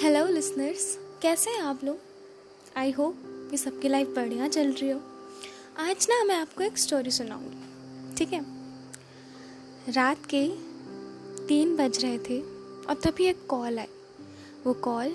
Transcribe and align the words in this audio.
Hello 0.00 0.26
listeners 0.26 0.98
कैसे 1.22 1.50
हैं 1.50 1.62
आप 1.62 1.80
लोग? 1.84 1.98
आई 2.76 2.90
होप 2.90 3.16
कि 3.50 3.56
सबकी 3.56 3.88
लाइफ 3.88 4.08
बढ़िया 4.08 4.48
चल 4.48 4.72
रही 4.72 4.90
हो। 4.90 5.00
आज 5.78 6.06
ना 6.10 6.24
मैं 6.24 6.34
आपको 6.34 6.62
एक 6.62 6.78
स्टोरी 6.78 7.10
सुनाऊँगी, 7.10 8.14
ठीक 8.14 8.32
है? 8.32 8.40
रात 9.92 10.26
के 10.34 10.48
तीन 11.46 11.76
बज 11.76 12.02
रहे 12.04 12.18
थे, 12.18 12.40
और 12.40 13.00
तभी 13.04 13.26
एक 13.26 13.46
कॉल 13.46 13.78
आई। 13.78 13.86
वो 14.66 14.74
कॉल 14.74 15.08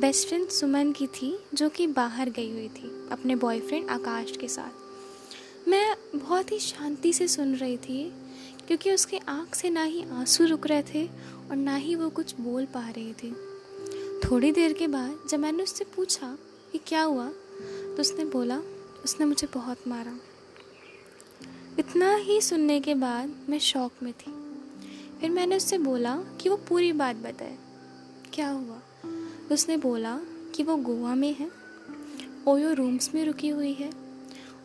बेस्ट 0.00 0.28
फ्रेंड 0.28 0.48
सुमन 0.48 0.92
की 0.92 1.06
थी, 1.06 1.38
जो 1.54 1.68
कि 1.68 1.86
बाहर 1.86 2.30
गई 2.30 2.52
हुई 2.52 2.68
थी, 2.68 3.08
अपने 3.12 3.36
बॉयफ्रेंड 3.36 3.90
आकाश 3.90 4.36
के 4.36 4.48
साथ। 4.48 5.68
मैं 5.68 5.96
बहुत 6.16 6.52
ही 6.52 6.58
शांति 6.58 7.12
से 7.12 7.28
सुन 7.28 7.54
रही 7.54 7.76
थी, 7.76 8.12
क्योंकि 8.66 8.92
उसके 8.92 9.18
आँख 9.18 9.54
से 9.54 9.70
ना 9.70 9.82
ही 9.82 10.04
आँसू 10.12 10.44
रुक 10.44 10.66
रहे 10.66 10.82
थे, 10.82 11.06
और 11.50 11.56
ना 11.56 11.76
ही 11.76 11.94
वो 11.94 12.10
कुछ 12.10 12.34
बोल 12.40 12.64
पा 12.64 12.88
रही 12.90 13.12
थी। 13.12 13.34
थोड़ी 14.24 14.50
देर 14.52 14.72
के 14.72 14.86
बाद 14.86 15.18
जब 15.28 15.38
मैंने 15.38 15.62
उससे 15.62 15.84
पूछा 15.84 16.36
कि 16.72 16.78
क्या 16.78 17.02
हुआ 17.02 17.26
तो 17.26 18.00
उसने 18.00 18.24
बोला, 18.24 18.58
उसने 19.04 19.26
मुझे 19.26 19.46
बहुत 19.54 19.86
मारा। 19.88 20.16
इतना 21.78 22.14
ही 22.14 22.40
सुनने 22.40 22.80
के 22.80 22.94
बाद 22.94 23.34
मैं 23.48 23.58
शौक 23.58 23.92
में 24.02 24.12
थी। 24.12 24.32
फिर 25.20 25.30
मैंने 25.30 25.56
उससे 25.56 25.78
बोला 25.78 26.16
कि 26.40 26.48
वो 26.48 26.56
पूरी 26.68 26.92
बात 26.92 27.16
बताए। 27.16 27.56
क्या 28.34 28.48
हुआ? 28.48 28.80
उसने 29.52 29.76
बोला 29.76 30.18
कि 30.54 30.62
वो 30.62 30.76
गोवा 30.76 31.14
में 31.14 31.34
है, 31.34 31.50
ओयो 32.48 32.72
रूम्स 32.72 33.14
में 33.14 33.24
रुकी 33.24 33.48
हुई 33.48 33.72
है। 33.72 33.90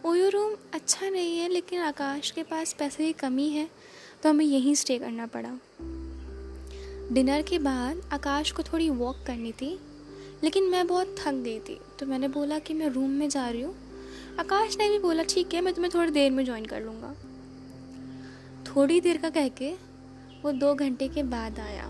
ओयो 0.06 0.30
रूम 0.30 0.56
अच्छा 0.74 1.10
नहीं 1.10 1.38
है, 1.38 1.50
लेकिन 1.50 1.82
आकाश 1.82 2.32
के 2.32 2.44
पास 2.44 2.74
पैसे 2.74 3.06
की 3.06 3.14
कमी 3.14 3.50
है 3.50 3.70
तो 4.24 4.30
हमें 4.30 4.46
यहीं 4.46 4.76
स्टे 4.76 5.00
करना 5.00 5.28
पड़ा। 5.28 5.58
डिनर 7.12 7.42
के 7.42 7.58
बाद 7.60 8.02
आकाश 8.14 8.52
को 8.52 8.64
थोड़ी 8.64 8.90
वॉक 8.90 9.24
करनी 9.28 9.52
थी, 9.52 9.78
लेकिन 10.44 10.70
मैं 10.70 10.86
बहुत 10.88 11.16
थक 11.20 11.34
गई 11.36 11.60
थी 11.60 11.80
तो 12.00 12.06
मैंने 12.06 12.28
बोला 12.28 12.60
कि 12.60 12.74
मैं 12.74 12.90
रूम 12.90 13.10
में 13.10 13.28
जा 13.30 13.48
रही 13.50 13.62
हूँ। 13.62 13.74
आकाश 14.40 14.78
ने 14.78 14.90
भी 14.90 15.00
बोला, 15.00 15.24
ठीक 15.24 15.54
है, 15.54 15.62
मैं 15.62 15.74
तुम्हें 15.74 15.92
थोड़ी 15.96 16.12
देर 16.12 16.32
में 16.32 16.44
ज्वाइन 16.46 16.66
कर 16.66 16.82
लूँगा। 16.82 17.14
थोड़ी 18.66 19.00
देर 19.02 19.18
का 19.18 19.30
कह 19.30 19.48
के 19.52 19.72
वो 20.44 20.52
दो 20.52 20.74
घंटे 20.76 21.08
के 21.08 21.24
बाद 21.24 21.60
आया। 21.60 21.86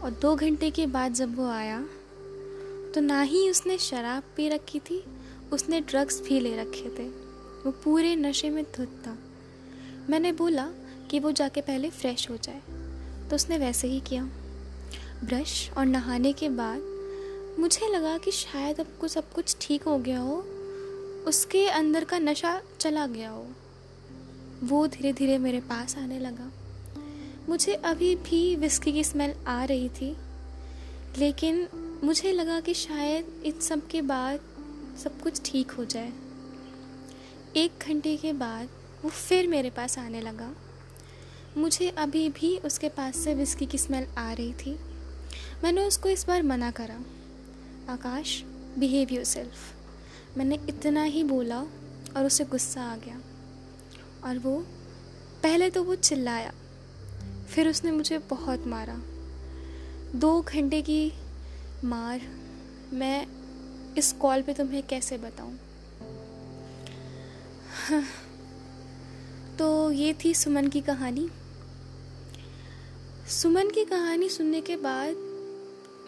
और 0.00 0.10
दो 0.22 0.34
घंटे 0.36 0.70
के 0.70 0.86
बाद 0.86 1.14
जब 1.14 1.36
वो 1.36 1.48
आया 1.48 1.80
तो 2.94 3.00
ना 3.00 3.20
ही 3.22 3.48
उसने 3.50 3.78
शराब 3.78 4.22
पी 4.36 4.48
रखी 4.48 4.78
थी, 4.80 5.02
उसने 5.52 5.80
ड्रग्स 5.80 6.20
भी 6.22 6.40
ले 6.40 6.56
रखे 6.56 6.88
थे। 6.98 7.08
वो 7.64 7.70
पूरे 7.84 8.14
नशे 8.16 8.50
में 8.50 8.62
धुत 8.76 9.02
था। 9.06 9.16
मैंने 10.10 10.32
बोला 10.32 10.68
कि 11.10 11.18
वो 11.18 11.32
जाके 11.32 11.60
पहले 11.60 11.90
फ्रेश 11.90 12.28
हो 12.30 12.36
जाए। 12.36 12.60
तो 13.30 13.36
उसने 13.36 13.58
वैसे 13.58 13.88
ही 13.88 14.00
किया। 14.00 14.22
ब्रश 15.24 15.70
और 15.70 15.86
नहाने 15.86 16.32
के 16.32 16.48
बाद 16.48 17.56
मुझे 17.58 17.88
लगा 17.88 18.16
कि 18.18 18.30
शायद 18.30 18.80
अब 18.80 18.86
कुछ 19.00 19.10
सब 19.10 19.32
कुछ 19.32 19.56
ठीक 19.60 19.82
हो 19.82 19.98
गया 19.98 20.20
हो। 20.20 20.36
उसके 21.26 21.66
अंदर 21.68 22.04
का 22.04 22.18
नशा 22.18 22.60
चला 22.80 23.06
गया 23.06 23.30
हो। 23.30 23.46
वो 24.62 24.86
धीरे 24.86 25.12
धीरे 25.12 25.38
मेरे 25.38 25.60
पास 25.60 25.96
आने 25.98 26.18
लगा। 26.18 26.50
मुझे 27.48 27.74
अभी 27.74 28.14
भी 28.16 28.56
विस्की 28.56 28.92
की 28.92 29.04
स्मेल 29.04 29.34
आ 29.46 29.64
रही 29.64 29.88
थी, 29.88 30.16
लेकिन 31.18 31.66
मुझे 32.04 32.32
लगा 32.32 32.60
कि 32.60 32.74
शायद 32.74 33.42
इन 33.44 33.60
सब 33.60 33.86
के 33.86 34.02
बाद 34.02 34.40
सब 35.04 35.20
कुछ 35.20 35.40
ठीक 35.44 35.70
हो 35.70 35.84
जाए। 35.84 36.12
एक 37.56 37.84
घंटे 37.88 38.16
के 38.16 38.32
बाद 38.32 38.68
वो 39.04 39.10
फिर 39.10 39.48
मेरे 39.48 39.70
पास 39.70 39.98
आने 39.98 40.20
लगा। 40.20 40.52
मुझे 41.56 41.88
अभी 41.88 42.28
भी 42.28 42.58
उसके 42.58 42.88
पास 42.88 43.16
से 43.16 43.34
विस्की 43.34 43.66
की 43.66 43.78
स्मेल 43.78 44.06
आ 44.18 44.32
रही 44.32 44.52
थी। 44.52 44.78
मैंने 45.64 45.84
उसको 45.84 46.08
इस 46.08 46.26
बार 46.26 46.42
मना 46.42 46.70
करा। 46.70 47.00
आकाश 47.92 48.42
बिहेव 48.78 49.08
योर 49.12 49.24
सेल्फ 49.24 49.74
मैंने 50.38 50.54
इतना 50.68 51.02
ही 51.02 51.24
बोला 51.24 51.60
और 52.16 52.24
उसे 52.24 52.44
गुस्सा 52.44 52.82
आ 52.82 52.96
गया। 52.96 53.20
और 54.24 54.38
वो, 54.38 54.66
पहले 55.42 55.70
तो 55.70 55.84
वो 55.84 55.94
चिल्लाया। 55.94 56.52
फिर 57.50 57.68
उसने 57.68 57.90
मुझे 57.90 58.18
बहुत 58.18 58.66
मारा। 58.66 59.00
दो 60.14 60.42
घंटे 60.42 60.82
की 60.82 61.12
मार 61.84 62.20
मैं 62.92 63.26
इस 63.98 64.12
कॉल 64.12 64.42
पे 64.42 64.54
तुम्हें 64.54 64.82
कैसे 64.86 65.18
बताऊँ? 65.18 65.58
हाँ। 67.88 68.04
तो 69.58 69.90
ये 69.90 70.16
थी 70.24 70.34
सुमन 70.34 70.68
की 70.68 70.80
कहानी। 70.80 71.28
सुमन 73.30 73.70
की 73.70 73.84
कहानी 73.84 74.28
सुनने 74.28 74.60
के 74.60 74.76
बाद 74.76 75.16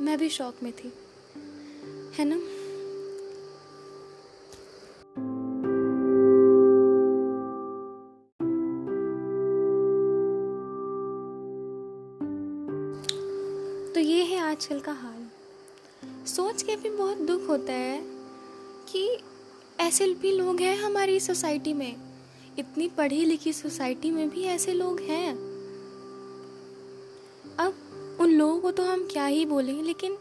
मैं 0.01 0.19
भी 0.19 0.29
शौक 0.29 0.55
में 0.63 0.73
थी। 0.73 0.93
है 2.15 2.25
ना? 2.25 2.37
तो 13.95 14.01
ये 14.01 14.23
है 14.23 14.39
आजकल 14.39 14.81
का 14.81 14.93
हाल। 14.93 15.27
सोच 16.27 16.63
के 16.63 16.77
भी 16.77 16.91
बहुत 16.91 17.17
दुख 17.17 17.49
होता 17.49 17.73
है 17.73 18.03
कि 18.93 19.19
ऐसे 19.81 20.15
भी 20.15 20.33
लोग 20.33 20.61
हैं 20.61 20.77
हमारी 20.77 21.21
सोसाइटी 21.21 21.73
में। 21.73 21.97
इतनी 22.59 22.89
पढ़ी 22.89 23.25
लिखी 23.25 23.53
सोसाइटी 23.53 24.11
में 24.11 24.31
भी 24.31 24.43
ऐसे 24.43 24.73
लोग 24.73 25.01
हैं। 25.01 25.52
अब 27.59 28.19
उन 28.21 28.31
लोगों 28.31 28.61
को 28.61 28.71
तो 28.71 28.83
हम 28.83 29.09
क्या 29.13 29.27
ही 29.27 29.47
बोलें, 29.47 29.83
लेकिन 29.83 30.17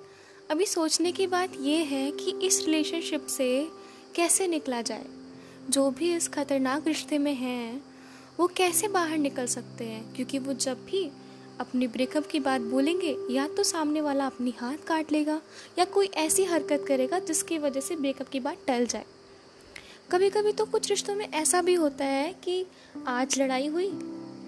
अभी 0.50 0.66
सोचने 0.66 1.12
की 1.12 1.28
बात 1.28 1.52
यह 1.62 1.88
है 1.88 2.12
कि 2.12 2.31
इस 2.31 2.66
रिलेशनशिप 2.66 3.28
से 3.28 3.68
कैसे 4.16 4.47
निकला 4.47 4.81
जाए? 4.81 5.06
जो 5.70 5.91
भी 5.91 6.16
इस 6.16 6.28
खतरनाक 6.28 6.88
रिश्ते 6.88 7.18
में 7.18 7.34
हैं, 7.34 7.84
वो 8.40 8.47
कैसे 8.47 8.88
बाहर 8.88 9.18
निकल 9.18 9.46
सकते 9.46 9.84
हैं? 9.84 10.14
क्योंकि 10.14 10.40
वो 10.40 10.53
जब 10.53 10.86
भी 10.86 11.12
अपनी 11.59 11.88
ब्रेकअप 11.88 12.28
की 12.28 12.40
बात 12.40 12.62
बोलेंगे, 12.62 13.18
या 13.31 13.47
तो 13.47 13.64
सामने 13.64 14.02
वाला 14.02 14.25
अपनी 14.25 14.53
हाथ 14.58 14.78
काट 14.78 15.12
लेगा, 15.12 15.41
या 15.80 15.86
कोई 15.86 16.06
ऐसी 16.08 16.44
हरकत 16.44 16.86
करेगा 16.88 17.20
जिसकी 17.20 17.58
वजह 17.58 17.81
से 17.81 17.96
ब्रेकअप 17.96 18.30
की 18.30 18.40
बात 18.40 18.58
टल 18.68 18.86
जाए। 18.86 19.06
कभी 20.12 20.30
कभी 20.30 20.52
तो 20.52 20.66
कुछ 20.66 20.90
रिश्तों 20.90 21.16
में 21.16 21.30
ऐसा 21.30 21.62
भी 21.62 21.74
होता 21.74 22.06
है 22.06 22.34
कि 22.34 22.66
आज 23.08 23.40
लड़ाई 23.40 23.68
हुई, 23.68 23.90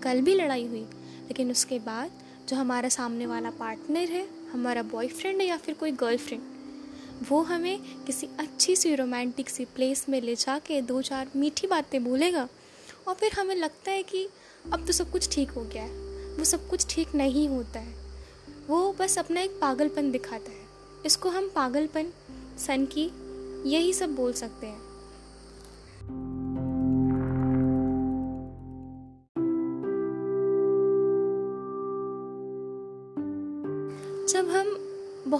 कल 0.03 0.21
भी 0.21 0.35
लड़ाई 0.35 0.65
हुई, 0.67 0.85
लेकिन 1.23 1.51
उसके 1.51 1.79
बाद 1.79 2.11
जो 2.49 2.55
हमारा 2.55 2.89
सामने 2.89 3.25
वाला 3.25 3.49
पार्टनर 3.49 4.09
है, 4.09 4.27
हमारा 4.51 4.81
बॉयफ्रेंड 4.83 5.41
है 5.41 5.47
या 5.47 5.57
फिर 5.57 5.75
कोई 5.75 5.91
गर्लफ्रेंड 5.91 6.41
वो 7.29 7.41
हमें 7.41 8.03
किसी 8.05 8.27
अच्छी 8.39 8.75
सी 8.75 8.93
रोमांटिक 8.95 9.49
सी 9.49 9.65
प्लेस 9.65 10.05
में 10.09 10.19
ले 10.21 10.35
जा 10.35 10.57
के 10.59 10.81
दो 10.81 11.01
चार 11.01 11.29
मीठी 11.35 11.67
बातें 11.67 12.03
बोलेगा 12.03 12.47
और 13.07 13.13
फिर 13.13 13.33
हमें 13.33 13.55
लगता 13.55 13.91
है 13.91 14.03
कि 14.03 14.27
अब 14.73 14.85
तो 14.87 14.93
सब 14.93 15.11
कुछ 15.11 15.29
ठीक 15.35 15.49
हो 15.49 15.61
गया 15.63 15.83
है, 15.83 16.37
वो 16.37 16.43
सब 16.43 16.67
कुछ 16.69 16.85
ठीक 16.89 17.15
नहीं 17.15 17.47
होता 17.49 17.79
है। 17.79 17.95
वो 18.67 18.95
बस 18.99 19.17
अपना 19.19 19.41
एक 19.41 19.57
पागलपन 19.61 20.11
दिखाता 20.11 20.51
है। 20.51 20.61
इसको 21.05 21.29
हम 21.29 21.51
पागलपन, 21.55 22.11
सन 22.57 22.85
की, 22.85 23.09
यही 23.69 23.93
सब 23.93 24.15
बोल 24.15 24.33
सकते 24.33 24.67
हैं। 24.67 24.81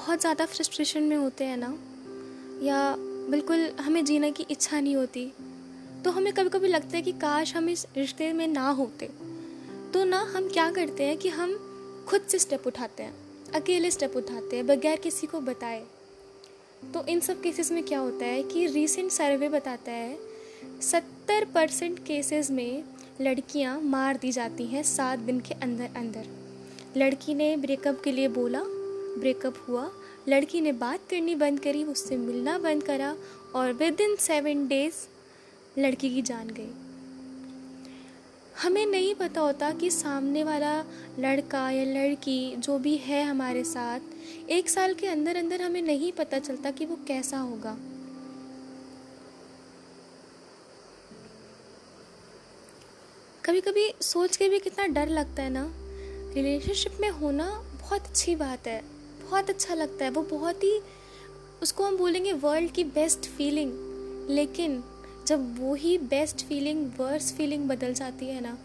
बहुत 0.05 0.21
ज़्यादा 0.21 0.45
फ्रस्ट्रेशन 0.45 1.03
में 1.03 1.15
होते 1.15 1.43
हैं 1.45 1.57
ना, 1.57 1.67
या 2.61 2.95
बिल्कुल 3.29 3.59
हमें 3.79 4.03
जीने 4.05 4.31
की 4.31 4.45
इच्छा 4.51 4.79
नहीं 4.79 4.95
होती 4.95 5.31
तो 6.03 6.11
हमें 6.11 6.31
कभी 6.33 6.49
कभी 6.49 6.67
लगता 6.67 6.97
है 6.97 7.01
कि 7.01 7.11
काश 7.13 7.55
हम 7.55 7.69
इस 7.69 7.85
रिश्ते 7.97 8.31
में 8.33 8.47
ना 8.47 8.69
होते। 8.69 9.09
तो 9.93 10.03
ना 10.03 10.19
हम 10.35 10.49
क्या 10.49 10.69
करते 10.71 11.03
हैं 11.03 11.17
कि 11.17 11.29
हम 11.29 11.53
खुद 12.09 12.21
से 12.21 12.39
स्टेप 12.39 12.67
उठाते 12.67 13.03
हैं, 13.03 13.13
अकेले 13.55 13.91
स्टेप 13.91 14.17
उठाते 14.17 14.55
हैं, 14.55 14.67
बगैर 14.67 14.99
किसी 14.99 15.27
को 15.27 15.39
बताए। 15.41 15.81
तो 16.93 17.05
इन 17.05 17.19
सब 17.19 17.41
केसेस 17.41 17.71
में 17.71 17.83
क्या 17.83 17.99
होता 17.99 18.25
है 18.25 18.43
कि 18.43 18.65
रीसेंट 18.67 19.11
सर्वे 19.11 19.49
बताता 19.49 19.91
है, 19.91 20.17
सत्तर 20.81 21.45
परसेंट 21.55 22.05
केसेस 22.05 22.51
में 22.51 22.83
लड़कियाँ 23.21 23.79
मार 23.81 24.17
दी 24.17 24.31
जाती 24.31 24.67
हैं 24.67 24.83
सात 24.85 25.19
दिन 25.21 25.39
के 25.39 25.59
अंदर 25.61 25.97
अंदर 25.97 26.25
लड़की 26.97 27.33
ने 27.33 27.55
ब्रेकअप 27.57 28.01
के 28.03 28.11
लिए 28.11 28.27
बोला 28.33 28.63
ब्रेकअप 29.17 29.65
हुआ। 29.67 29.91
लड़की 30.29 30.61
ने 30.61 30.71
बात 30.71 30.99
करनी 31.09 31.35
बंद 31.35 31.59
करी, 31.59 31.83
उससे 31.83 32.17
मिलना 32.17 32.57
बंद 32.57 32.83
करा 32.83 33.15
और 33.55 33.73
विद 33.73 34.01
इन 34.01 34.15
सेवन 34.15 34.67
डेज़ 34.67 35.07
लड़की 35.79 36.09
की 36.09 36.21
जान 36.21 36.47
गई। 36.47 36.71
हमें 38.63 38.85
नहीं 38.85 39.15
पता 39.15 39.41
होता 39.41 39.71
कि 39.71 39.91
सामने 39.91 40.43
वाला 40.43 40.85
लड़का 41.19 41.69
या 41.69 41.83
लड़की 41.83 42.55
जो 42.55 42.79
भी 42.79 42.97
है 42.97 43.23
हमारे 43.23 43.63
साथ, 43.63 43.99
एक 44.49 44.69
साल 44.69 44.93
के 44.93 45.07
अंदर 45.07 45.35
अंदर 45.35 45.61
हमें 45.61 45.81
नहीं 45.81 46.11
पता 46.11 46.39
चलता 46.39 46.71
कि 46.71 46.85
वो 46.85 46.99
कैसा 47.07 47.37
होगा। 47.37 47.77
कभी 53.45 53.61
कभी 53.61 53.93
सोच 54.01 54.37
के 54.37 54.49
भी 54.49 54.59
कितना 54.59 54.87
डर 54.87 55.09
लगता 55.09 55.43
है 55.43 55.49
ना? 55.49 55.73
रिलेशनशिप 56.33 56.97
में 57.01 57.09
होना 57.09 57.49
बहुत 57.81 58.01
अच्छी 58.01 58.35
बात 58.35 58.67
है। 58.67 59.02
बहुत 59.33 59.49
अच्छा 59.49 59.73
लगता 59.75 60.05
है। 60.05 60.11
वो 60.11 60.21
बहुत 60.29 60.63
ही, 60.63 60.79
उसको 61.61 61.83
हम 61.83 61.97
बोलेंगे 61.97 62.33
वर्ल्ड 62.33 62.71
की 62.71 62.83
बेस्ट 62.93 63.29
फीलिंग 63.29 63.71
लेकिन 64.29 64.83
जब 65.27 65.59
वो 65.59 65.73
ही 65.75 65.97
बेस्ट 66.09 66.45
फीलिंग 66.45 66.85
वर्स 66.97 67.31
फीलिंग 67.33 67.67
बदल 67.69 67.93
जाती 67.93 68.25
है 68.25 68.41
ना 68.41 68.57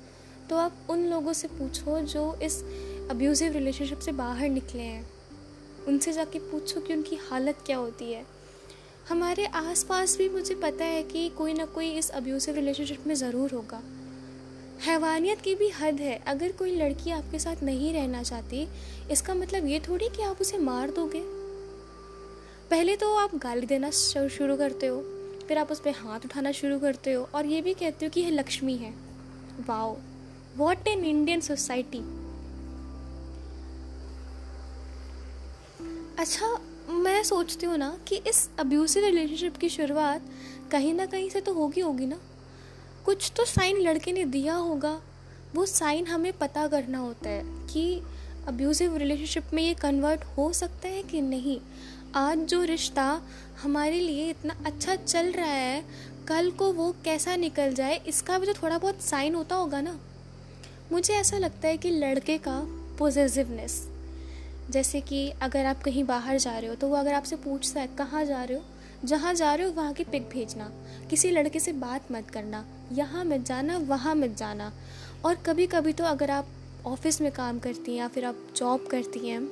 तो 0.50 0.56
आप 0.56 0.86
उन 0.90 1.04
लोगों 1.04 1.32
से 1.32 1.48
पूछो 1.48 1.98
जो 2.06 2.22
इस 2.42 2.62
अब्यूज़िव 3.10 3.52
रिलेशनशिप 3.52 3.98
से 3.98 4.12
बाहर 4.12 4.48
निकले 4.48 4.82
हैं। 4.82 5.06
उनसे 5.88 6.12
जाके 6.12 6.38
पूछो 6.40 6.80
कि 6.80 6.94
उनकी 6.94 7.16
हालत 7.30 7.62
क्या 7.66 7.76
होती 7.76 8.12
है। 8.12 8.24
हमारे 9.08 9.46
आसपास 9.56 10.16
भी 10.18 10.28
मुझे 10.28 10.54
पता 10.54 10.84
है 10.84 11.02
कि 11.02 11.28
कोई 11.28 11.54
ना 11.54 11.64
कोई 11.74 11.90
इस 11.92 12.10
अब्यूसिव 12.12 12.54
रिलेशनशिप 12.54 13.06
में 13.06 13.14
ज़रूर 13.14 13.50
होगा। 13.50 13.82
हैवानियत 14.80 15.40
की 15.40 15.54
भी 15.54 15.68
हद 15.70 16.00
है। 16.00 16.14
अगर 16.28 16.52
कोई 16.52 16.74
लड़की 16.76 17.10
आपके 17.10 17.38
साथ 17.38 17.62
नहीं 17.62 17.92
रहना 17.92 18.22
चाहती, 18.22 18.66
इसका 19.12 19.34
मतलब 19.34 19.66
ये 19.66 19.80
थोड़ी 19.80 20.08
कि 20.08 20.22
आप 20.22 20.40
उसे 20.40 20.58
मार 20.60 20.90
दोगे। 20.90 21.22
पहले 22.70 22.96
तो 22.96 23.14
आप 23.16 23.34
गाली 23.36 23.66
देना 23.66 23.90
शुरू 23.90 24.56
करते 24.56 24.86
हो, 24.86 25.00
फिर 25.48 25.58
आप 25.58 25.70
उस 25.72 25.80
पर 25.80 25.94
हाथ 25.98 26.24
उठाना 26.24 26.52
शुरू 26.52 26.78
करते 26.78 27.12
हो 27.12 27.28
और 27.34 27.46
ये 27.46 27.60
भी 27.60 27.74
कहते 27.74 28.06
हो 28.06 28.10
कि 28.10 28.20
यह 28.20 28.30
लक्ष्मी 28.30 28.76
है। 28.76 28.92
Wow 29.68 29.96
what 30.56 30.88
an 30.88 31.04
Indian 31.04 31.40
society 31.40 31.98
अच्छा 36.18 36.46
मैं 36.94 37.22
सोचती 37.24 37.66
हूँ 37.66 37.76
ना 37.78 37.96
कि 38.08 38.16
इस 38.28 38.48
अब्यूसिव 38.58 39.04
रिलेशनशिप 39.04 39.56
की 39.56 39.68
शुरुआत 39.68 40.22
कहीं 40.72 40.94
ना 40.94 41.06
कहीं 41.06 41.28
से 41.30 41.40
तो 41.40 41.52
होगी 41.54 41.80
होगी 41.80 42.06
ना। 42.06 42.18
कुछ 43.08 43.30
तो 43.36 43.44
साइन 43.44 43.80
लड़के 43.80 44.12
ने 44.12 44.24
दिया 44.24 44.54
होगा। 44.54 44.90
वो 45.54 45.64
साइन 45.66 46.06
हमें 46.06 46.32
पता 46.32 46.66
करना 46.68 46.98
होता 46.98 47.30
है 47.30 47.42
कि 47.66 48.02
अब्यूज़िव 48.48 48.96
रिलेशनशिप 48.96 49.44
में 49.54 49.62
ये 49.62 49.74
कन्वर्ट 49.74 50.24
हो 50.36 50.52
सकता 50.52 50.88
है 50.88 51.02
कि 51.02 51.20
नहीं। 51.20 51.58
आज 52.16 52.38
जो 52.38 52.62
रिश्ता 52.64 53.06
हमारे 53.62 54.00
लिए 54.00 54.28
इतना 54.30 54.56
अच्छा 54.66 54.94
चल 54.96 55.32
रहा 55.32 55.46
है, 55.46 55.82
कल 56.28 56.50
को 56.50 56.72
वो 56.72 56.94
कैसा 57.04 57.36
निकल 57.36 57.74
जाए, 57.74 58.00
इसका 58.06 58.38
भी 58.38 58.46
तो 58.46 58.52
थोड़ा 58.52 58.78
बहुत 58.78 59.02
साइन 59.02 59.34
होता 59.34 59.56
होगा 59.56 59.80
ना। 59.80 59.98
मुझे 60.92 61.14
ऐसा 61.14 61.38
लगता 61.38 61.68
है 61.68 61.76
कि 61.76 61.90
लड़के 61.90 62.38
का 62.38 62.60
पॉजिटिवनेस 62.98 63.86
जैसे 64.70 65.00
कि 65.00 65.28
अगर 65.42 65.66
आप 65.66 65.82
कहीं 65.82 66.04
बाहर 66.04 66.38
जा 66.38 66.58
रहे 66.58 66.68
हो 66.68 66.74
तो 66.74 66.88
वो 66.88 66.96
अगर 66.96 67.14
आपसे 67.14 67.36
पूछता 67.38 67.80
है, 67.80 67.86
कहाँ 67.88 68.24
जा 68.24 68.44
रहे 68.44 68.58
हो? 68.58 68.64
जहाँ 69.00 69.34
जा 69.34 69.54
रहे 69.54 69.66
हो, 69.66 69.72
वहाँ 69.72 69.92
की 69.92 70.04
पिक 70.04 70.28
भेजना। 70.28 70.70
किसी 71.10 71.30
लड़के 71.30 71.60
से 71.60 71.72
बात 71.74 72.12
मत 72.12 72.30
करना। 72.30 72.64
यहाँ 72.92 73.24
मत 73.24 73.44
जाना, 73.46 73.76
वहाँ 73.78 74.14
मत 74.14 74.36
जाना। 74.38 74.72
और 75.24 75.34
कभी 75.46 75.66
कभी 75.66 75.92
तो 75.92 76.04
अगर 76.04 76.30
आप 76.30 76.46
ऑफ़िस 76.86 77.20
में 77.20 77.30
काम 77.32 77.58
करती 77.58 77.92
हैं 77.92 77.98
या 77.98 78.08
फिर 78.08 78.24
आप 78.24 78.36
जॉब 78.56 78.86
करती 78.86 79.28
हैं 79.28 79.46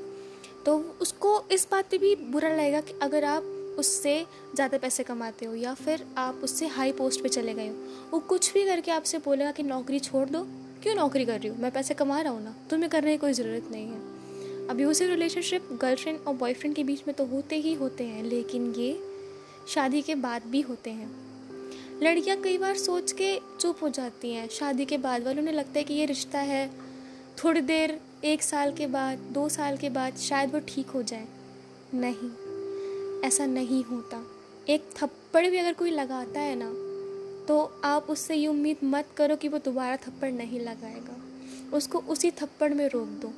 तो 0.64 0.76
उसको 1.00 1.30
इस 1.52 1.66
बात 1.70 1.90
पे 1.90 1.98
भी 1.98 2.14
बुरा 2.32 2.48
लगेगा 2.48 2.80
कि 2.80 2.94
अगर 3.02 3.24
आप 3.24 3.42
उससे 3.78 4.14
ज़्यादा 4.54 4.78
पैसे 4.78 5.02
कमाते 5.02 5.46
हो 5.46 5.54
या 5.54 5.74
फिर 5.74 6.04
आप 6.18 6.40
उससे 6.44 6.66
हाई 6.66 6.92
पोस्ट 6.92 7.22
पे 7.22 7.28
चले 7.28 7.54
गए 7.54 7.66
हो। 7.68 7.74
वो 8.12 8.18
कुछ 8.28 8.52
भी 8.54 8.64
करके 8.64 8.90
आपसे 8.90 9.18
बोलेगा 9.18 9.50
कि 9.50 9.62
नौकरी 9.62 9.98
छोड़ 10.00 10.28
दो। 10.28 10.42
क्यों 10.82 10.94
नौकरी 10.94 11.24
कर 11.24 11.38
रही 11.40 11.48
हूँ? 11.48 11.58
मैं 11.58 11.70
पैसे 11.70 11.94
कमा 11.94 12.20
रहा 12.20 12.32
हूँ 12.32 12.42
ना। 12.44 12.54
तुम्हें 12.70 12.90
करने 12.90 13.10
की 13.10 13.18
कोई 13.18 13.32
ज़रूरत 13.32 13.68
नहीं 13.72 13.86
है। 13.86 14.68
अब्यूसिव 14.68 15.08
रिलेशनशिप 15.08 15.68
गर्लफ्रेंड 15.72 16.18
और 16.28 16.34
बॉयफ्रेंड 16.34 16.74
के 16.76 16.84
बीच 16.84 17.02
में 17.06 17.14
तो 17.16 17.24
होते 17.26 17.56
ही 17.56 17.74
होते 17.74 18.04
हैं, 18.04 18.22
लेकिन 18.24 18.72
ये 18.72 18.92
शादी 19.68 20.02
के 20.02 20.14
बाद 20.14 20.42
भी 20.46 20.60
होते 20.60 20.90
हैं। 20.90 21.10
लड़कियाँ 22.02 22.40
कई 22.40 22.58
बार 22.58 22.76
सोच 22.76 23.12
के 23.12 23.38
चुप 23.60 23.82
हो 23.82 23.88
जाती 23.88 24.32
हैं। 24.32 24.48
शादी 24.48 24.84
के 24.84 24.98
बाद 24.98 25.24
वालों 25.24 25.42
ने 25.42 25.52
लगता 25.52 25.78
है 25.78 25.84
कि 25.84 25.94
ये 25.94 26.06
रिश्ता 26.06 26.38
है। 26.40 26.70
थोड़ी 27.44 27.60
देर, 27.60 28.00
एक 28.24 28.42
साल 28.42 28.72
के 28.72 28.86
बाद, 28.86 29.18
दो 29.32 29.48
साल 29.48 29.76
के 29.76 29.90
बाद 29.90 30.16
शायद 30.16 30.52
वो 30.54 30.60
ठीक 30.68 30.88
हो 30.88 31.02
जाए। 31.02 31.26
नहीं, 31.94 32.30
ऐसा 33.22 33.46
नहीं 33.46 33.82
होता। 33.84 34.22
एक 34.68 34.84
थप्पड़ 34.96 35.46
भी 35.46 35.58
अगर 35.58 35.72
कोई 35.72 35.90
लगाता 35.90 36.40
है 36.40 36.56
ना 36.58 36.70
तो 37.48 37.80
आप 37.84 38.06
उससे 38.10 38.34
ये 38.34 38.46
उम्मीद 38.46 38.76
मत 38.84 39.08
करो 39.16 39.36
कि 39.36 39.48
वो 39.48 39.58
दोबारा 39.58 39.96
थप्पड़ 39.96 40.30
नहीं 40.32 40.60
लगाएगा। 40.60 41.16
उसको 41.76 41.98
उसी 41.98 42.30
थप्पड़ 42.30 42.72
में 42.74 42.88
रोक 42.88 43.08
दो। 43.22 43.32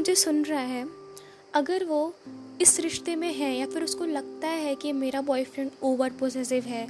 मुझे 0.00 0.14
सुन 0.14 0.44
रहा 0.44 0.60
है। 0.60 0.86
अगर 1.54 1.84
वो 1.84 2.14
इस 2.60 2.78
रिश्ते 2.80 3.16
में 3.16 3.32
है 3.34 3.58
या 3.58 3.66
फिर 3.66 3.82
उसको 3.84 4.04
लगता 4.04 4.48
है 4.48 4.74
कि 4.74 4.92
मेरा 4.92 5.20
बॉयफ्रेंड 5.20 5.70
ओवर 5.82 6.10
पोजेसिव 6.10 6.64
है 6.64 6.86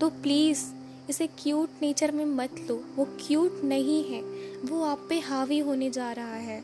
तो 0.00 0.08
प्लीज़ 0.08 0.62
इसे 1.10 1.26
क्यूट 1.26 1.70
नेचर 1.82 2.12
में 2.12 2.24
मत 2.24 2.54
लो। 2.68 2.76
वो 2.96 3.04
क्यूट 3.26 3.60
नहीं 3.64 4.02
है। 4.04 4.22
वो 4.62 4.82
आप 4.84 5.06
पे 5.08 5.18
हावी 5.20 5.58
होने 5.58 5.90
जा 5.90 6.10
रहा 6.12 6.36
है। 6.36 6.62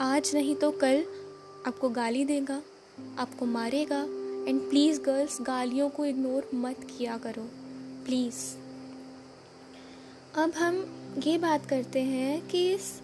आज 0.00 0.34
नहीं 0.34 0.54
तो 0.56 0.70
कल 0.70 1.04
आपको 1.66 1.88
गाली 1.88 2.24
देगा, 2.24 2.60
आपको 3.18 3.46
मारेगा। 3.46 4.02
एंड 4.48 4.60
प्लीज़ 4.70 5.00
गर्ल्स 5.00 5.38
गालियों 5.42 5.88
को 5.88 6.04
इग्नोर 6.04 6.50
मत 6.54 6.86
किया 6.98 7.18
करो। 7.18 7.48
प्लीज़ 8.04 8.44
अब 10.40 10.52
हम 10.54 10.86
ये 11.26 11.38
बात 11.38 11.66
करते 11.66 12.02
हैं 12.02 12.48
कि 12.48 12.70
इस 12.74 13.00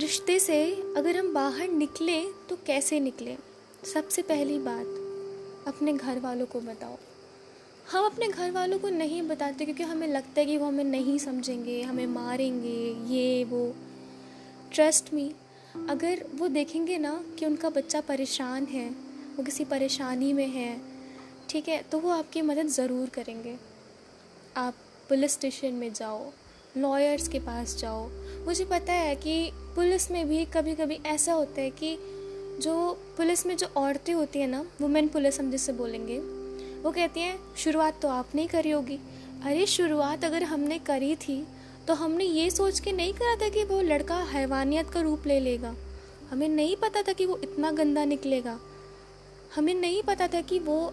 रिश्ते 0.00 0.38
से 0.38 0.58
अगर 0.96 1.16
हम 1.16 1.32
बाहर 1.34 1.68
निकले 1.68 2.20
तो 2.48 2.56
कैसे 2.56 2.98
निकले? 3.00 3.36
सबसे 3.94 4.22
पहली 4.22 4.58
बात, 4.58 4.86
अपने 5.68 5.92
घर 5.92 6.18
वालों 6.18 6.46
को 6.46 6.60
बताओ। 6.60 6.96
हम 7.92 8.04
अपने 8.06 8.28
घर 8.28 8.50
वालों 8.50 8.78
को 8.78 8.88
नहीं 8.88 9.22
बताते 9.22 9.64
क्योंकि 9.64 9.82
हमें 9.82 10.06
लगता 10.08 10.40
है 10.40 10.46
कि 10.46 10.56
वो 10.56 10.66
हमें 10.66 10.84
नहीं 10.84 11.18
समझेंगे, 11.18 11.80
हमें 11.82 12.06
मारेंगे, 12.06 13.14
ये, 13.14 13.44
वो। 13.44 13.74
ट्रस्ट 14.74 15.12
मी 15.14 15.32
अगर 15.88 16.24
वो 16.34 16.48
देखेंगे 16.48 16.98
ना 16.98 17.20
कि 17.38 17.46
उनका 17.46 17.70
बच्चा 17.70 18.00
परेशान 18.00 18.66
है, 18.66 18.88
वो 19.36 19.44
किसी 19.44 19.64
परेशानी 19.64 20.32
में 20.32 20.48
है, 20.48 20.80
ठीक 21.48 21.68
है 21.68 21.82
तो 21.82 21.98
वो 21.98 22.10
आपकी 22.10 22.42
मदद 22.42 22.68
ज़रूर 22.68 23.08
करेंगे। 23.08 23.56
आप 24.56 24.74
पुलिस 25.08 25.32
स्टेशन 25.32 25.74
में 25.74 25.92
जाओ 25.92 26.30
लॉयर्स 26.76 27.28
के 27.28 27.38
पास 27.40 27.76
जाओ 27.76 28.08
मुझे 28.48 28.64
पता 28.64 28.92
है 28.92 29.14
कि 29.16 29.50
पुलिस 29.54 30.10
में 30.10 30.28
भी 30.28 30.44
कभी 30.44 30.74
कभी 30.74 30.98
ऐसा 31.06 31.32
होता 31.32 31.60
है 31.60 31.70
कि 31.70 31.98
जो 32.60 32.92
पुलिस 33.16 33.46
में 33.46 33.56
जो 33.56 33.66
औरतें 33.76 34.12
होती 34.12 34.38
हैं 34.38 34.48
ना, 34.48 34.64
वुमेन 34.80 35.08
पुलिस 35.08 35.40
हम 35.40 35.50
जिससे 35.50 35.72
बोलेंगे, 35.72 36.18
वो 36.82 36.90
कहती 36.90 37.20
हैं, 37.20 37.38
शुरुआत 37.56 38.00
तो 38.02 38.08
आपने 38.08 38.42
ही 38.42 38.48
करी 38.48 38.70
होगी। 38.70 38.98
अरे, 39.44 39.66
शुरुआत 39.66 40.24
अगर 40.24 40.42
हमने 40.42 40.78
करी 40.78 41.14
थी 41.16 41.46
तो 41.88 41.94
हमने 41.94 42.24
ये 42.24 42.50
सोच 42.50 42.80
के 42.80 42.92
नहीं 42.92 43.12
करा 43.12 43.36
था 43.36 43.48
कि 43.48 43.64
वो 43.64 43.80
लड़का 43.82 44.16
हैवानियत 44.16 44.90
का 44.90 45.00
रूप 45.00 45.26
ले 45.26 45.40
लेगा। 45.40 45.74
हमें 46.30 46.48
नहीं 46.48 46.76
पता 46.76 47.02
था 47.02 47.12
कि 47.12 47.26
वो 47.26 47.36
इतना 47.36 47.70
गंदा 47.70 48.04
निकलेगा। 48.04 48.58
हमें 49.56 49.74
नहीं 49.74 50.02
पता 50.02 50.28
था 50.28 50.40
कि 50.40 50.58
वो 50.58 50.92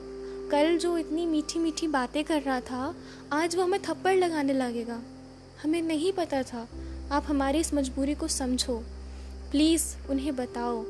कल 0.51 0.77
जो 0.77 0.97
इतनी 0.97 1.25
मीठी 1.25 1.59
मीठी 1.59 1.87
बातें 1.87 2.23
कर 2.23 2.41
रहा 2.41 2.59
था, 2.61 2.95
आज 3.31 3.55
वो 3.55 3.63
हमें 3.63 3.79
थप्पड़ 3.79 4.15
लगाने 4.15 4.53
लगेगा। 4.53 5.01
हमें 5.63 5.81
नहीं 5.81 6.11
पता 6.11 6.43
था। 6.43 6.67
आप 7.11 7.23
हमारी 7.27 7.59
इस 7.59 7.73
मजबूरी 7.73 8.15
को 8.15 8.27
समझो। 8.27 8.77
प्लीज़ 9.51 10.09
उन्हें 10.09 10.35
बताओ। 10.35 10.85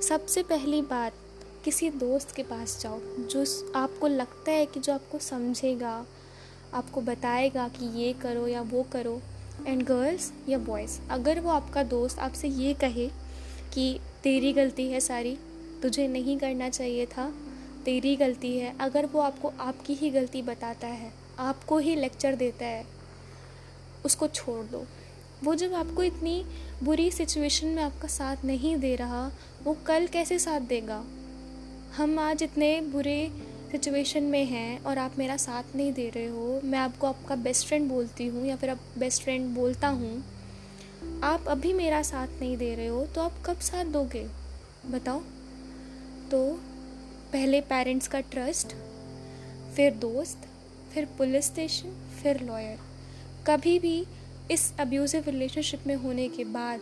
सबसे 0.00 0.42
पहली 0.42 0.82
बात, 0.82 1.12
किसी 1.64 1.90
दोस्त 1.90 2.30
के 2.30 2.42
पास 2.42 2.80
जाओ, 2.80 3.00
जो 3.00 3.72
आपको 3.76 4.06
लगता 4.06 4.50
है 4.50 4.66
कि 4.66 4.80
जो 4.80 4.92
आपको 4.92 5.18
समझेगा, 5.18 6.06
आपको 6.74 7.00
बताएगा 7.00 7.68
कि 7.68 8.02
ये 8.02 8.12
करो 8.12 8.46
या 8.46 8.60
वो 8.60 8.82
करो। 8.82 9.22
एंड 9.66 9.82
गर्ल्स 9.82 10.32
या 10.48 10.58
बॉयज़ 10.58 11.00
अगर 11.10 11.40
वो 11.40 11.50
आपका 11.50 11.82
दोस्त 11.82 12.18
आपसे 12.18 12.48
ये 12.48 12.74
कहे 12.74 13.08
कि 13.74 14.00
तेरी 14.22 14.52
गलती 14.52 14.88
है 14.88 15.00
सारी, 15.00 15.38
तुझे 15.82 16.08
नहीं 16.08 16.38
करना 16.38 16.68
चाहिए 16.68 17.06
था, 17.06 17.34
तेरी 17.84 18.16
गलती 18.16 18.58
है, 18.58 18.76
अगर 18.80 19.06
वो 19.06 19.20
आपको 19.20 19.52
आपकी 19.60 19.94
ही 19.94 20.10
गलती 20.10 20.42
बताता 20.42 20.86
है, 20.86 21.12
आपको 21.38 21.78
ही 21.78 21.96
लेक्चर 21.96 22.34
देता 22.34 22.66
है, 22.66 22.86
उसको 24.04 24.26
छोड़ 24.26 24.66
दो। 24.66 24.86
वो 25.44 25.54
जब 25.54 25.74
आपको 25.74 26.02
इतनी 26.02 26.44
बुरी 26.82 27.10
सिचुएशन 27.10 27.66
में 27.66 27.82
आपका 27.82 28.08
साथ 28.08 28.44
नहीं 28.44 28.76
दे 28.76 28.94
रहा, 28.96 29.26
वो 29.64 29.76
कल 29.86 30.06
कैसे 30.06 30.38
साथ 30.38 30.60
देगा? 30.60 31.02
हम 31.96 32.18
आज 32.18 32.42
इतने 32.42 32.80
बुरे 32.82 33.30
सिचुएशन 33.72 34.22
में 34.22 34.44
हैं 34.44 34.78
और 34.80 34.98
आप 34.98 35.18
मेरा 35.18 35.36
साथ 35.36 35.76
नहीं 35.76 35.92
दे 35.92 36.08
रहे 36.08 36.26
हो, 36.26 36.60
मैं 36.64 36.78
आपको 36.78 37.06
आपका 37.06 37.36
बेस्ट 37.36 37.66
फ्रेंड 37.66 37.88
बोलती 37.88 38.26
हूँ 38.26 38.46
या 38.46 38.56
फिर 38.56 38.70
आप 38.70 38.80
बेस्ट 38.98 39.22
फ्रेंड 39.22 39.54
बोलता 39.54 39.88
हूँ, 39.88 40.24
आप 41.24 41.48
अभी 41.48 41.72
मेरा 41.72 42.02
साथ 42.02 42.40
नहीं 42.40 42.56
दे 42.56 42.74
रहे 42.74 42.86
हो 42.86 43.04
तो 43.06 43.20
आप 43.20 43.42
कब 43.46 43.58
साथ 43.60 43.84
दोगे? 43.92 44.26
बताओ। 44.86 45.20
तो 46.30 46.42
पहले 47.32 47.60
पेरेंट्स 47.60 48.08
का 48.08 48.20
ट्रस्ट 48.22 48.74
फिर 49.76 49.94
दोस्त, 50.00 50.48
फिर 50.94 51.04
पुलिस 51.18 51.46
स्टेशन 51.46 51.96
फिर 52.22 52.40
लॉयर 52.40 52.78
कभी 53.46 53.78
भी 53.78 54.04
इस 54.50 54.72
अब्यूज़िव 54.80 55.24
रिलेशनशिप 55.26 55.86
में 55.86 55.94
होने 55.94 56.28
के 56.28 56.44
बाद 56.44 56.80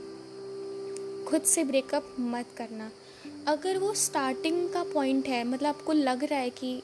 खुद 1.28 1.42
से 1.42 1.64
ब्रेकअप 1.64 2.06
मत 2.20 2.46
करना। 2.56 2.90
अगर 3.48 3.78
वो 3.78 3.92
स्टार्टिंग 3.94 4.68
का 4.70 4.82
पॉइंट 4.84 5.28
है 5.28 5.42
मतलब 5.44 5.66
आपको 5.66 5.92
लग 5.92 6.24
रहा 6.24 6.38
है 6.38 6.50
कि 6.50 6.82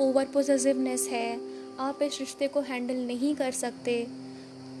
ओवर 0.00 0.24
पोजेसिवनेस 0.24 1.08
है, 1.08 1.40
आप 1.78 2.02
इस 2.02 2.18
रिश्ते 2.20 2.48
को 2.48 2.60
हैंडल 2.60 3.00
नहीं 3.06 3.34
कर 3.34 3.50
सकते 3.52 4.06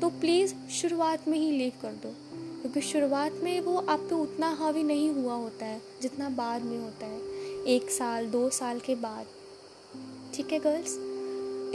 तो 0.00 0.10
प्लीज़ 0.10 0.54
शुरुआत 0.72 1.28
में 1.28 1.38
ही 1.38 1.50
लीव 1.50 1.72
कर 1.82 1.92
दो। 2.02 2.14
क्योंकि 2.60 2.80
शुरुआत 2.82 3.40
में 3.42 3.60
वो 3.60 3.76
आप 3.78 4.00
पे 4.00 4.14
उतना 4.14 4.50
हावी 4.60 4.82
नहीं 4.82 5.10
हुआ 5.10 5.34
होता 5.34 5.66
है, 5.66 5.80
जितना 6.02 6.28
बाद 6.28 6.62
में 6.62 6.78
होता 6.78 7.06
है। 7.06 7.20
एक 7.66 7.90
साल, 7.90 8.26
दो 8.26 8.48
साल 8.50 8.80
के 8.80 8.94
बाद। 8.94 9.26
ठीक 10.34 10.52
है 10.52 10.58
गर्ल्स 10.58 10.96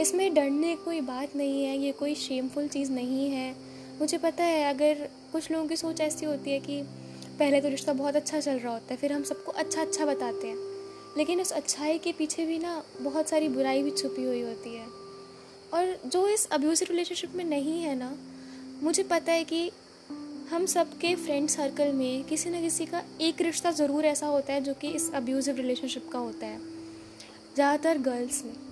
इसमें 0.00 0.34
डरने 0.34 0.74
कोई 0.76 1.00
बात 1.00 1.36
नहीं 1.36 1.64
है, 1.64 1.76
ये 1.78 1.92
कोई 1.92 2.14
शेमफुल 2.14 2.68
चीज़ 2.68 2.92
नहीं 2.92 3.30
है। 3.30 3.54
मुझे 4.00 4.18
पता 4.18 4.44
है, 4.44 4.74
अगर 4.74 5.08
कुछ 5.32 5.50
लोगों 5.50 5.68
की 5.68 5.76
सोच 5.76 6.00
ऐसी 6.00 6.26
होती 6.26 6.50
है 6.50 6.60
कि 6.60 6.82
पहले 7.38 7.60
तो 7.60 7.68
रिश्ता 7.68 7.92
बहुत 7.92 8.16
अच्छा 8.16 8.40
चल 8.40 8.58
रहा 8.58 8.72
होता 8.72 8.94
है, 8.94 8.96
फिर 8.96 9.12
हम 9.12 9.22
सबको 9.22 9.52
अच्छा 9.52 9.80
अच्छा 9.80 10.06
बताते 10.06 10.46
हैं। 10.46 10.56
लेकिन 11.16 11.40
उस 11.40 11.52
अच्छाई 11.52 11.98
के 11.98 12.12
पीछे 12.12 12.46
भी 12.46 12.58
ना 12.58 12.82
बहुत 13.00 13.28
सारी 13.28 13.48
बुराई 13.48 13.82
भी 13.82 13.90
छुपी 13.90 14.24
हुई 14.24 14.40
होती 14.40 14.74
है। 14.74 14.86
और 15.74 15.96
जो 16.06 16.26
इस 16.28 16.46
अब्यूसिव 16.46 16.88
रिलेशनशिप 16.90 17.34
में 17.34 17.44
नहीं 17.44 17.80
है 17.82 17.94
ना, 17.94 18.12
मुझे 18.82 19.02
पता 19.02 19.32
है 19.32 19.44
कि 19.44 19.70
हम 20.50 20.66
सब 20.66 20.98
के 20.98 21.14
फ्रेंड 21.14 21.48
सर्कल 21.48 21.92
में 21.92 22.24
किसी 22.24 22.50
न 22.50 22.60
किसी 22.60 22.86
का 22.86 23.02
एक 23.20 23.40
रिश्ता 23.40 23.70
ज़रूर 23.70 24.04
ऐसा 24.04 24.26
होता 24.26 24.52
है 24.52 24.60
जो 24.60 24.74
कि 24.74 24.88
इस 24.88 25.10
अब्यूज़िव 25.14 25.56
रिलेशनशिप 25.56 26.08
का 26.12 26.18
होता 26.18 26.46
है। 26.46 26.58
ज़्यादातर 27.54 27.98
गर्ल्स 27.98 28.44
में। 28.44 28.71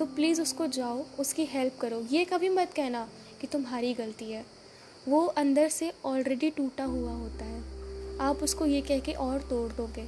तो 0.00 0.06
प्लीज़ 0.06 0.42
उसको 0.42 0.66
जाओ, 0.66 1.04
उसकी 1.18 1.44
हेल्प 1.44 1.78
करो। 1.80 2.00
ये 2.10 2.24
कभी 2.24 2.48
मत 2.48 2.72
कहना 2.76 3.08
कि 3.40 3.46
तुम्हारी 3.46 3.94
गलती 3.94 4.30
है। 4.30 4.44
वो 5.08 5.26
अंदर 5.26 5.68
से 5.68 5.92
ऑलरेडी 6.04 6.50
टूटा 6.50 6.84
हुआ 6.84 7.12
होता 7.12 7.44
है। 7.44 7.60
आप 8.18 8.42
उसको 8.42 8.66
ये 8.66 8.80
कह 8.80 9.00
के 9.00 9.12
और 9.12 9.40
तोड़ 9.40 9.72
दोगे। 9.72 10.06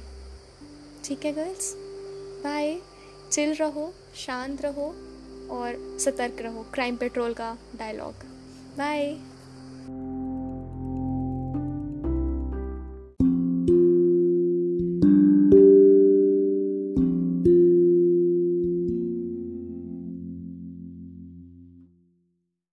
ठीक 1.03 1.25
है 1.25 1.33
गर्ल्स 1.33 1.73
बाय 2.43 2.79
चिल 3.31 3.53
रहो, 3.53 3.93
शांत 4.15 4.61
रहो 4.61 4.87
और 5.51 5.97
सतर्क 5.99 6.41
रहो। 6.41 6.65
क्राइम 6.73 6.97
पेट्रोल 6.97 7.33
का 7.33 7.57
डायलॉग 7.75 8.13
बाय 8.77 9.17